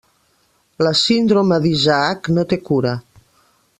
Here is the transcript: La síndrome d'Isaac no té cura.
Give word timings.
La 0.85 0.93
síndrome 1.01 1.59
d'Isaac 1.65 2.31
no 2.39 2.47
té 2.55 2.59
cura. 2.71 2.95